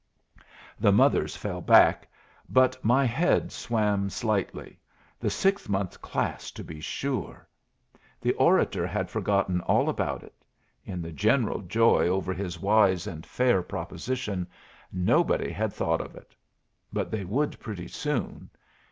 [0.79, 2.07] The mothers fell back.
[2.49, 4.79] But my head swam slightly.
[5.19, 7.47] The 6 month class, to be sure!
[8.19, 10.33] The orator had forgotten all about it.
[10.85, 14.47] In the general joy over his wise and fair proposition,
[14.91, 16.33] nobody had thought of it.
[16.91, 18.49] But they would pretty soon.